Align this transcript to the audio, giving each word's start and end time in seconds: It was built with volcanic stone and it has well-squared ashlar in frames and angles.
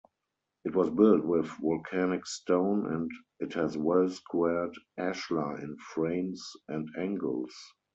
It 0.65 0.73
was 0.75 0.89
built 0.89 1.23
with 1.23 1.45
volcanic 1.59 2.25
stone 2.25 2.91
and 2.91 3.11
it 3.39 3.53
has 3.53 3.77
well-squared 3.77 4.73
ashlar 4.97 5.59
in 5.59 5.77
frames 5.77 6.43
and 6.67 6.89
angles. 6.97 7.53